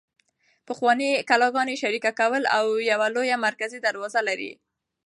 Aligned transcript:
پخوانۍ 0.67 1.09
کلاګانې 1.29 1.75
شریکه 1.81 2.11
کوڅه 2.19 2.47
او 2.57 2.65
یوه 2.91 3.07
لویه 3.15 3.37
مرکزي 3.47 3.79
دروازه 3.85 4.19
لري. 4.27 4.51